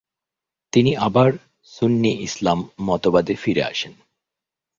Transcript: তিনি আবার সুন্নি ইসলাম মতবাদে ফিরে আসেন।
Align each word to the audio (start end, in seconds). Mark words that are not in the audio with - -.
তিনি 0.73 0.91
আবার 0.97 1.29
সুন্নি 1.65 2.11
ইসলাম 2.21 2.59
মতবাদে 2.81 3.35
ফিরে 3.35 3.63
আসেন। 3.63 3.93